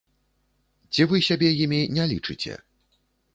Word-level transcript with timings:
Ці 0.93 1.05
вы 1.11 1.21
сябе 1.29 1.49
імі 1.67 1.81
не 1.99 2.07
лічыце? 2.13 2.57